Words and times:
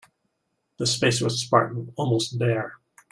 The 0.79 0.87
space 0.87 1.21
was 1.21 1.39
spartan, 1.39 1.93
almost 1.95 2.39
bare. 2.39 2.79